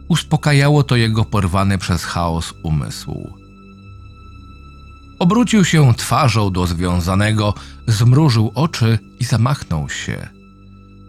Uspokajało 0.08 0.84
to 0.84 0.96
jego 0.96 1.26
porwany 1.26 1.78
przez 1.78 2.04
chaos 2.04 2.54
umysł. 2.64 3.30
Obrócił 5.20 5.66
się 5.66 5.94
twarzą 5.94 6.52
do 6.52 6.68
związanego, 6.68 7.54
zmrużył 7.88 8.52
oczy 8.56 9.00
i 9.20 9.26
zamachnął 9.26 9.90
się. 9.90 10.28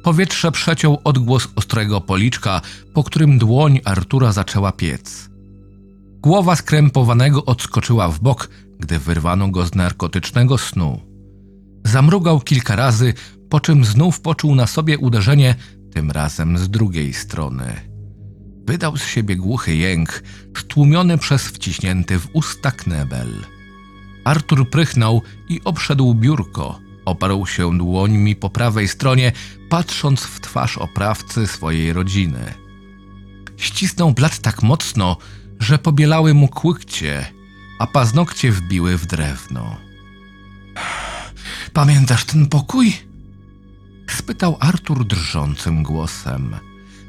Powietrze 0.02 0.52
przeciął 0.52 1.00
odgłos 1.04 1.48
ostrego 1.56 2.00
policzka, 2.00 2.60
po 2.94 3.04
którym 3.04 3.38
dłoń 3.38 3.80
Artura 3.84 4.32
zaczęła 4.32 4.72
piec. 4.72 5.30
Głowa 6.22 6.56
skrępowanego 6.56 7.44
odskoczyła 7.44 8.08
w 8.08 8.20
bok, 8.20 8.48
gdy 8.78 8.98
wyrwano 8.98 9.48
go 9.48 9.66
z 9.66 9.74
narkotycznego 9.74 10.58
snu. 10.58 11.00
Zamrugał 11.86 12.40
kilka 12.40 12.76
razy, 12.76 13.14
po 13.48 13.60
czym 13.60 13.84
znów 13.84 14.20
poczuł 14.20 14.54
na 14.54 14.66
sobie 14.66 14.98
uderzenie, 14.98 15.54
tym 15.92 16.10
razem 16.10 16.58
z 16.58 16.70
drugiej 16.70 17.14
strony. 17.14 17.80
Wydał 18.66 18.96
z 18.96 19.04
siebie 19.04 19.36
głuchy 19.36 19.76
jęk, 19.76 20.22
stłumiony 20.56 21.18
przez 21.18 21.42
wciśnięty 21.42 22.18
w 22.18 22.28
usta 22.32 22.70
knebel. 22.70 23.44
Artur 24.24 24.70
prychnął 24.70 25.22
i 25.48 25.60
obszedł 25.64 26.14
biurko. 26.14 26.78
Oparł 27.04 27.46
się 27.46 27.78
dłońmi 27.78 28.36
po 28.36 28.50
prawej 28.50 28.88
stronie, 28.88 29.32
patrząc 29.68 30.20
w 30.20 30.40
twarz 30.40 30.78
oprawcy 30.78 31.46
swojej 31.46 31.92
rodziny. 31.92 32.54
Ścisnął 33.56 34.12
blat 34.12 34.38
tak 34.38 34.62
mocno, 34.62 35.16
że 35.60 35.78
pobielały 35.78 36.34
mu 36.34 36.48
kłykcie, 36.48 37.26
a 37.78 37.86
paznokcie 37.86 38.52
wbiły 38.52 38.98
w 38.98 39.06
drewno. 39.06 39.76
Pamiętasz 41.76 42.24
ten 42.24 42.46
pokój? 42.46 42.92
spytał 44.10 44.56
Artur 44.60 45.06
drżącym 45.06 45.82
głosem. 45.82 46.56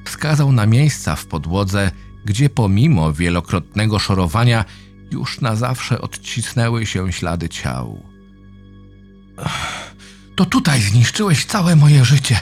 Wskazał 0.06 0.52
na 0.52 0.66
miejsca 0.66 1.16
w 1.16 1.26
podłodze, 1.26 1.92
gdzie 2.26 2.50
pomimo 2.50 3.14
wielokrotnego 3.14 4.00
szorowania 4.00 4.66
już 5.12 5.42
na 5.42 5.56
zawsze 5.56 6.02
odcisnęły 6.02 6.86
się 6.86 7.14
ślady 7.14 7.50
ciał. 7.50 8.04
To 10.36 10.46
tutaj 10.46 10.82
zniszczyłeś 10.82 11.46
całe 11.46 11.76
moje 11.76 12.06
życie. 12.06 12.40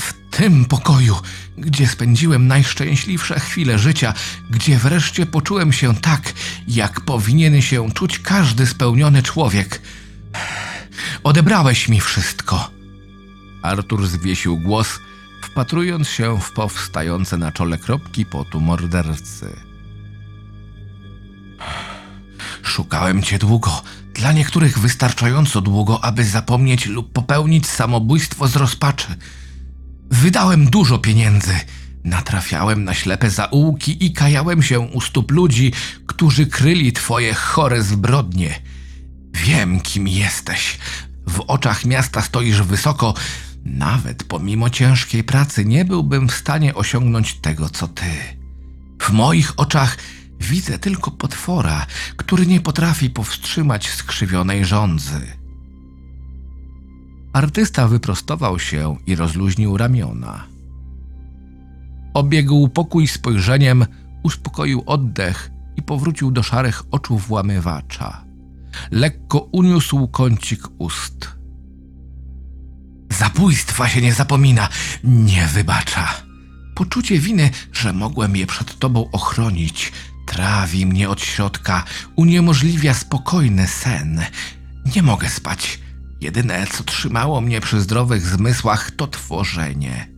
W 0.00 0.14
tym 0.30 0.64
pokoju, 0.64 1.16
gdzie 1.58 1.86
spędziłem 1.86 2.46
najszczęśliwsze 2.46 3.40
chwile 3.40 3.78
życia, 3.78 4.14
gdzie 4.50 4.78
wreszcie 4.78 5.26
poczułem 5.26 5.72
się 5.72 5.94
tak, 5.94 6.32
jak 6.68 7.00
powinien 7.00 7.62
się 7.62 7.92
czuć 7.92 8.18
każdy 8.18 8.66
spełniony 8.66 9.22
człowiek. 9.22 9.80
Odebrałeś 11.24 11.88
mi 11.88 12.00
wszystko. 12.00 12.70
Artur 13.62 14.06
zwiesił 14.06 14.58
głos, 14.58 14.98
wpatrując 15.42 16.08
się 16.08 16.40
w 16.40 16.52
powstające 16.52 17.36
na 17.36 17.52
czole 17.52 17.78
kropki 17.78 18.26
potu 18.26 18.60
mordercy. 18.60 19.56
Szukałem 22.62 23.22
cię 23.22 23.38
długo, 23.38 23.82
dla 24.14 24.32
niektórych 24.32 24.78
wystarczająco 24.78 25.60
długo, 25.60 26.04
aby 26.04 26.24
zapomnieć 26.24 26.86
lub 26.86 27.12
popełnić 27.12 27.66
samobójstwo 27.66 28.48
z 28.48 28.56
rozpaczy. 28.56 29.06
Wydałem 30.10 30.66
dużo 30.66 30.98
pieniędzy, 30.98 31.54
natrafiałem 32.04 32.84
na 32.84 32.94
ślepe 32.94 33.30
zaułki 33.30 34.06
i 34.06 34.12
kajałem 34.12 34.62
się 34.62 34.80
u 34.80 35.00
stóp 35.00 35.30
ludzi, 35.30 35.72
którzy 36.06 36.46
kryli 36.46 36.92
twoje 36.92 37.34
chore 37.34 37.82
zbrodnie. 37.82 38.60
Wiem, 39.34 39.80
kim 39.80 40.08
jesteś. 40.08 40.78
W 41.26 41.40
oczach 41.40 41.84
miasta 41.84 42.22
stoisz 42.22 42.62
wysoko. 42.62 43.14
Nawet 43.64 44.24
pomimo 44.24 44.70
ciężkiej 44.70 45.24
pracy 45.24 45.64
nie 45.64 45.84
byłbym 45.84 46.28
w 46.28 46.34
stanie 46.34 46.74
osiągnąć 46.74 47.34
tego, 47.34 47.70
co 47.70 47.88
ty. 47.88 48.10
W 49.02 49.10
moich 49.10 49.60
oczach 49.60 49.98
widzę 50.40 50.78
tylko 50.78 51.10
potwora, 51.10 51.86
który 52.16 52.46
nie 52.46 52.60
potrafi 52.60 53.10
powstrzymać 53.10 53.88
skrzywionej 53.90 54.64
żądzy. 54.64 55.20
Artysta 57.32 57.88
wyprostował 57.88 58.58
się 58.58 58.96
i 59.06 59.16
rozluźnił 59.16 59.76
ramiona. 59.76 60.44
Obiegł 62.14 62.68
pokój 62.68 63.08
spojrzeniem, 63.08 63.86
uspokoił 64.22 64.82
oddech 64.86 65.50
i 65.76 65.82
powrócił 65.82 66.30
do 66.30 66.42
szarych 66.42 66.82
oczu 66.90 67.18
włamywacza. 67.18 68.24
Lekko 68.90 69.48
uniósł 69.52 70.08
kącik 70.08 70.62
ust. 70.78 71.28
Zabójstwa 73.18 73.88
się 73.88 74.00
nie 74.00 74.14
zapomina, 74.14 74.68
nie 75.04 75.46
wybacza. 75.46 76.14
Poczucie 76.74 77.18
winy, 77.18 77.50
że 77.72 77.92
mogłem 77.92 78.36
je 78.36 78.46
przed 78.46 78.78
tobą 78.78 79.10
ochronić, 79.12 79.92
trawi 80.26 80.86
mnie 80.86 81.08
od 81.08 81.20
środka, 81.20 81.84
uniemożliwia 82.16 82.94
spokojny 82.94 83.66
sen. 83.66 84.20
Nie 84.96 85.02
mogę 85.02 85.30
spać. 85.30 85.78
Jedyne, 86.20 86.66
co 86.66 86.84
trzymało 86.84 87.40
mnie 87.40 87.60
przy 87.60 87.80
zdrowych 87.80 88.26
zmysłach, 88.26 88.90
to 88.90 89.06
tworzenie. 89.06 90.08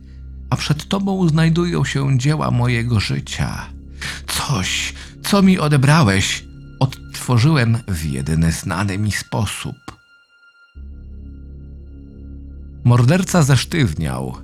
A 0.49 0.55
przed 0.55 0.87
tobą 0.87 1.29
znajdują 1.29 1.85
się 1.85 2.17
dzieła 2.19 2.51
mojego 2.51 2.99
życia. 2.99 3.65
Coś, 4.27 4.93
co 5.23 5.41
mi 5.41 5.59
odebrałeś, 5.59 6.46
odtworzyłem 7.17 7.77
w 7.87 8.05
jedyny 8.05 8.51
znany 8.51 8.97
mi 8.97 9.11
sposób. 9.11 9.75
Morderca 12.83 13.43
zesztywniał, 13.43 14.37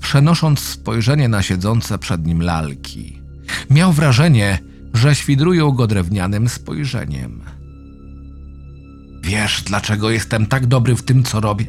przenosząc 0.00 0.60
spojrzenie 0.60 1.28
na 1.28 1.42
siedzące 1.42 1.98
przed 1.98 2.26
nim 2.26 2.42
lalki. 2.42 3.22
Miał 3.70 3.92
wrażenie, 3.92 4.58
że 4.94 5.14
świdrują 5.14 5.70
go 5.70 5.86
drewnianym 5.86 6.48
spojrzeniem. 6.48 7.42
Wiesz, 9.22 9.62
dlaczego 9.62 10.10
jestem 10.10 10.46
tak 10.46 10.66
dobry 10.66 10.96
w 10.96 11.02
tym, 11.02 11.22
co 11.22 11.40
robię? 11.40 11.66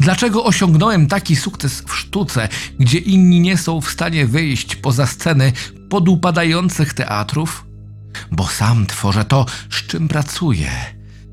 Dlaczego 0.00 0.44
osiągnąłem 0.44 1.06
taki 1.06 1.36
sukces 1.36 1.80
w 1.80 1.94
sztuce, 1.94 2.48
gdzie 2.80 2.98
inni 2.98 3.40
nie 3.40 3.56
są 3.56 3.80
w 3.80 3.90
stanie 3.90 4.26
wyjść 4.26 4.76
poza 4.76 5.06
sceny 5.06 5.52
podupadających 5.88 6.94
teatrów? 6.94 7.69
Bo 8.30 8.48
sam 8.48 8.86
tworzę 8.86 9.24
to, 9.24 9.46
z 9.70 9.86
czym 9.86 10.08
pracuję. 10.08 10.70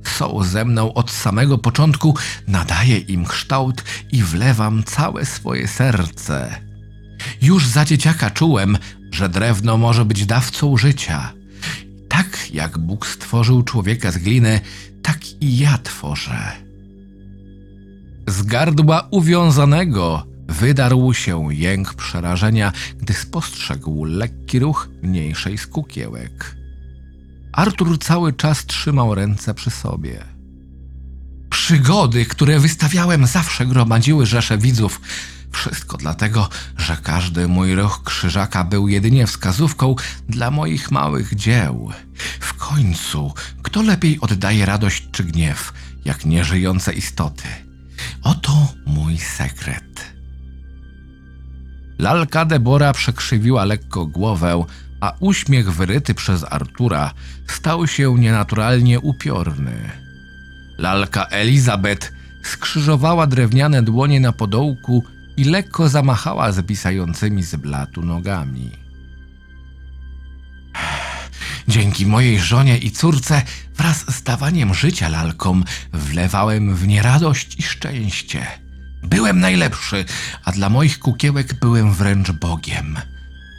Są 0.04 0.44
ze 0.44 0.66
mną 0.66 0.94
od 0.94 1.12
samego 1.12 1.58
początku, 1.58 2.16
nadaję 2.48 2.98
im 2.98 3.26
kształt 3.26 3.84
i 4.12 4.24
wlewam 4.24 4.84
całe 4.84 5.26
swoje 5.26 5.68
serce. 5.68 6.62
Już 7.42 7.68
za 7.68 7.86
dzieciaka 7.86 8.30
czułem, 8.30 8.78
że 9.12 9.30
drewno 9.30 9.78
może 9.78 10.06
być 10.06 10.26
dawcą 10.26 10.78
życia. 10.78 11.34
Tak 12.10 12.54
jak 12.54 12.78
Bóg 12.78 13.08
stworzył 13.08 13.64
człowieka 13.64 14.12
z 14.12 14.18
gliny, 14.18 14.62
tak 15.02 15.18
i 15.42 15.58
ja 15.58 15.78
tworzę. 15.78 16.52
Z 18.28 18.44
gardła 18.44 19.08
uwiązanego 19.12 20.28
wydarł 20.48 21.14
się 21.14 21.54
jęk 21.54 21.94
przerażenia, 21.94 22.72
gdy 22.98 23.14
spostrzegł 23.14 24.06
lekki 24.06 24.60
ruch 24.60 24.90
mniejszej 25.02 25.58
z 25.58 25.68
kukiełek. 25.68 26.57
Artur 27.58 28.00
cały 28.00 28.34
czas 28.34 28.66
trzymał 28.66 29.16
ręce 29.16 29.54
przy 29.54 29.70
sobie. 29.70 30.24
Przygody, 31.50 32.26
które 32.26 32.60
wystawiałem, 32.60 33.28
zawsze 33.28 33.66
gromadziły 33.66 34.26
rzesze 34.26 34.58
widzów. 34.58 35.02
Wszystko 35.52 35.98
dlatego, 35.98 36.50
że 36.78 36.98
każdy 37.04 37.48
mój 37.48 37.76
ruch 37.76 38.04
krzyżaka 38.04 38.64
był 38.64 38.88
jedynie 38.88 39.28
wskazówką 39.28 39.96
dla 40.30 40.52
moich 40.52 40.92
małych 40.92 41.36
dzieł. 41.36 41.92
W 42.40 42.54
końcu 42.54 43.34
Kto 43.64 43.82
lepiej 43.82 44.20
oddaje 44.20 44.66
radość 44.66 45.08
czy 45.12 45.24
gniew, 45.24 45.74
jak 46.06 46.26
nieżyjące 46.26 46.94
istoty? 46.94 47.48
Oto 48.24 48.74
mój 48.86 49.18
sekret. 49.18 50.14
Lalka 52.00 52.46
Debora 52.46 52.94
przekrzywiła 52.94 53.66
lekko 53.66 54.06
głowę, 54.06 54.66
a 55.02 55.14
uśmiech 55.20 55.74
wyryty 55.74 56.14
przez 56.14 56.44
Artura 56.44 57.14
stał 57.48 57.88
się 57.88 58.16
nienaturalnie 58.20 59.00
upiorny. 59.00 59.92
Lalka 60.78 61.26
Elizabeth 61.26 62.12
skrzyżowała 62.44 63.28
drewniane 63.28 63.84
dłonie 63.84 64.20
na 64.20 64.32
podołku 64.32 65.04
i 65.38 65.44
lekko 65.44 65.90
zamachała 65.90 66.52
zwisającymi 66.52 67.44
z 67.44 67.56
blatu 67.56 68.02
nogami. 68.02 68.72
Dzięki 71.68 72.06
mojej 72.06 72.40
żonie 72.40 72.78
i 72.78 72.92
córce 72.92 73.42
wraz 73.78 74.16
z 74.16 74.24
dawaniem 74.24 74.74
życia 74.74 75.10
lalkom 75.10 75.64
wlewałem 75.94 76.76
w 76.76 76.88
nie 76.88 77.02
radość 77.02 77.60
i 77.60 77.64
szczęście. 77.64 78.48
Byłem 79.04 79.40
najlepszy, 79.40 80.06
a 80.46 80.52
dla 80.52 80.70
moich 80.70 81.00
kukiełek 81.00 81.54
byłem 81.54 81.94
wręcz 81.94 82.32
Bogiem. 82.32 82.96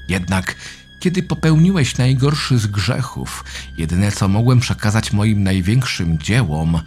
Jednak 0.09 0.55
kiedy 1.00 1.22
popełniłeś 1.22 1.98
najgorszy 1.98 2.58
z 2.58 2.66
grzechów, 2.66 3.44
jedyne 3.76 4.12
co 4.12 4.28
mogłem 4.28 4.61
przekazać 4.61 5.12
moim 5.12 5.42
największym 5.42 6.18
dziełom, 6.18 6.80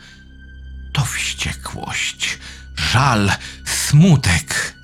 to 0.94 1.06
wściekłość, 1.06 2.40
żal, 2.76 3.32
smutek. 3.66 4.76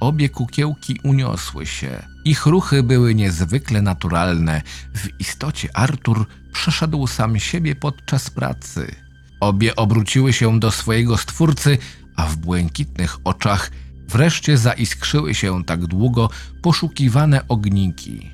Obie 0.00 0.28
kukiełki 0.28 1.00
uniosły 1.02 1.66
się. 1.66 2.02
Ich 2.24 2.46
ruchy 2.46 2.82
były 2.82 3.14
niezwykle 3.14 3.82
naturalne. 3.82 4.62
W 4.94 5.20
istocie 5.20 5.76
Artur 5.76 6.26
przeszedł 6.52 7.06
sam 7.06 7.38
siebie 7.38 7.76
podczas 7.76 8.30
pracy. 8.30 8.94
Obie 9.40 9.76
obróciły 9.76 10.32
się 10.32 10.60
do 10.60 10.70
swojego 10.70 11.16
stwórcy, 11.16 11.78
a 12.16 12.26
w 12.26 12.36
błękitnych 12.36 13.16
oczach 13.24 13.70
wreszcie 14.08 14.58
zaiskrzyły 14.58 15.34
się 15.34 15.64
tak 15.64 15.86
długo 15.86 16.30
poszukiwane 16.62 17.48
ogniki. 17.48 18.30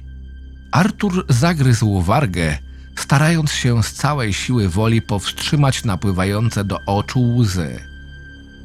Artur 0.73 1.27
zagryzł 1.29 2.01
wargę, 2.01 2.59
starając 2.99 3.53
się 3.53 3.83
z 3.83 3.93
całej 3.93 4.33
siły 4.33 4.69
woli 4.69 5.03
powstrzymać 5.03 5.85
napływające 5.85 6.65
do 6.65 6.79
oczu 6.87 7.37
łzy. 7.37 7.81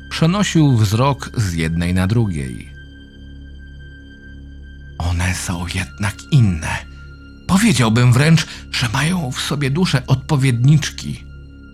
Przenosił 0.10 0.78
wzrok 0.78 1.30
z 1.38 1.54
jednej 1.54 1.94
na 1.94 2.08
drugiej. 2.08 2.70
One 4.98 5.36
są 5.36 5.66
jednak 5.76 6.16
inne. 6.32 6.78
Powiedziałbym 7.48 8.14
wręcz, 8.14 8.48
że 8.72 8.90
mają 8.90 9.32
w 9.32 9.42
sobie 9.42 9.72
dusze 9.72 10.08
odpowiedniczki. 10.08 11.24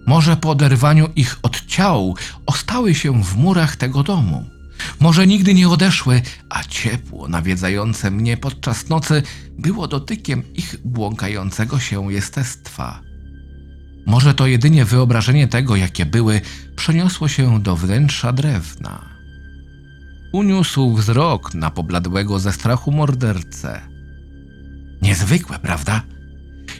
Może 0.07 0.37
po 0.37 0.49
oderwaniu 0.49 1.09
ich 1.15 1.39
od 1.41 1.65
ciał 1.65 2.15
ostały 2.45 2.95
się 2.95 3.23
w 3.23 3.37
murach 3.37 3.75
tego 3.75 4.03
domu. 4.03 4.54
Może 4.99 5.27
nigdy 5.27 5.53
nie 5.53 5.69
odeszły, 5.69 6.21
a 6.49 6.63
ciepło 6.63 7.27
nawiedzające 7.27 8.11
mnie 8.11 8.38
podczas 8.38 8.89
nocy 8.89 9.23
było 9.57 9.88
dotykiem 9.88 10.53
ich 10.53 10.75
błąkającego 10.85 11.79
się 11.79 12.13
jestestwa. 12.13 13.01
Może 14.05 14.33
to 14.33 14.47
jedynie 14.47 14.85
wyobrażenie 14.85 15.47
tego, 15.47 15.75
jakie 15.75 16.05
były, 16.05 16.41
przeniosło 16.75 17.27
się 17.27 17.59
do 17.63 17.75
wnętrza 17.75 18.33
drewna. 18.33 19.09
Uniósł 20.33 20.95
wzrok 20.95 21.53
na 21.53 21.71
pobladłego 21.71 22.39
ze 22.39 22.53
strachu 22.53 22.91
mordercę. 22.91 23.81
Niezwykłe, 25.01 25.59
prawda? 25.59 26.01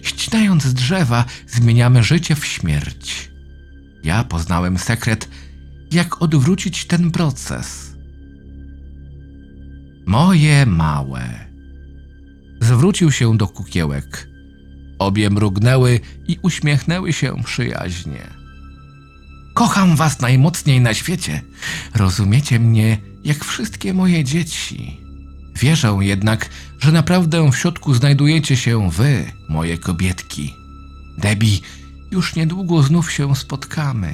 Ścinając 0.02 0.74
drzewa, 0.74 1.26
zmieniamy 1.48 2.04
życie 2.04 2.36
w 2.36 2.46
śmierć. 2.46 3.32
Ja 4.04 4.24
poznałem 4.24 4.78
sekret, 4.78 5.30
jak 5.92 6.22
odwrócić 6.22 6.86
ten 6.86 7.12
proces. 7.12 7.85
Moje 10.06 10.66
małe. 10.66 11.46
Zwrócił 12.62 13.12
się 13.12 13.38
do 13.38 13.48
kukiełek. 13.48 14.30
Obie 15.00 15.30
mrugnęły 15.30 16.00
i 16.28 16.40
uśmiechnęły 16.42 17.14
się 17.14 17.44
przyjaźnie. 17.44 18.28
Kocham 19.54 19.96
was 19.96 20.20
najmocniej 20.20 20.82
na 20.82 20.94
świecie. 20.94 21.42
Rozumiecie 21.96 22.60
mnie 22.60 22.98
jak 23.24 23.46
wszystkie 23.46 23.94
moje 23.94 24.24
dzieci. 24.24 24.98
Wierzę 25.56 25.98
jednak, 26.00 26.50
że 26.80 26.92
naprawdę 26.92 27.52
w 27.52 27.56
środku 27.56 27.94
znajdujecie 27.94 28.58
się 28.58 28.90
wy, 28.92 29.32
moje 29.50 29.78
kobietki. 29.78 30.54
Debbie, 31.18 31.60
już 32.12 32.36
niedługo 32.36 32.84
znów 32.84 33.12
się 33.12 33.36
spotkamy. 33.36 34.14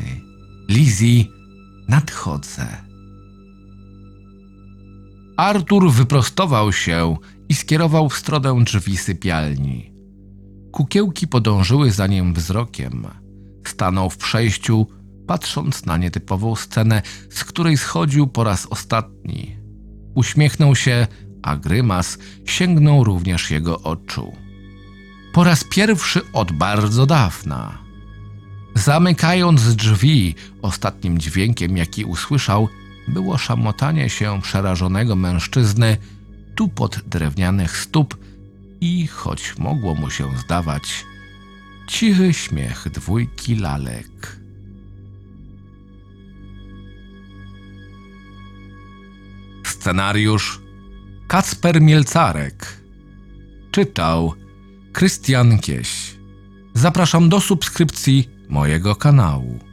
Lizzie, 0.69 1.25
nadchodzę. 1.87 2.90
Artur 5.41 5.91
wyprostował 5.91 6.73
się 6.73 7.17
i 7.49 7.53
skierował 7.53 8.09
w 8.09 8.17
stronę 8.17 8.63
drzwi 8.63 8.97
sypialni. 8.97 9.93
Kukiełki 10.71 11.27
podążyły 11.27 11.91
za 11.91 12.07
nim 12.07 12.33
wzrokiem. 12.33 13.07
Stanął 13.67 14.09
w 14.09 14.17
przejściu, 14.17 14.87
patrząc 15.27 15.85
na 15.85 15.97
nietypową 15.97 16.55
scenę, 16.55 17.01
z 17.29 17.43
której 17.43 17.77
schodził 17.77 18.27
po 18.27 18.43
raz 18.43 18.67
ostatni. 18.69 19.57
Uśmiechnął 20.15 20.75
się, 20.75 21.07
a 21.43 21.55
grymas 21.55 22.17
sięgnął 22.45 23.03
również 23.03 23.51
jego 23.51 23.81
oczu. 23.81 24.33
Po 25.33 25.43
raz 25.43 25.63
pierwszy 25.63 26.21
od 26.33 26.51
bardzo 26.51 27.05
dawna. 27.05 27.77
Zamykając 28.75 29.75
drzwi, 29.75 30.35
ostatnim 30.61 31.17
dźwiękiem, 31.17 31.77
jaki 31.77 32.05
usłyszał, 32.05 32.69
było 33.07 33.37
szamotanie 33.37 34.09
się 34.09 34.41
przerażonego 34.41 35.15
mężczyzny 35.15 35.97
tupot 36.55 36.99
drewnianych 37.05 37.77
stóp 37.77 38.17
i, 38.81 39.07
choć 39.07 39.57
mogło 39.57 39.95
mu 39.95 40.09
się 40.09 40.37
zdawać, 40.37 41.05
cichy 41.87 42.33
śmiech 42.33 42.89
dwójki 42.89 43.55
lalek. 43.55 44.41
Scenariusz 49.65 50.61
Kacper 51.27 51.81
Mielcarek 51.81 52.81
Czytał 53.71 54.33
Krystian 54.93 55.59
Kieś 55.59 56.15
Zapraszam 56.73 57.29
do 57.29 57.39
subskrypcji 57.39 58.29
mojego 58.49 58.95
kanału. 58.95 59.70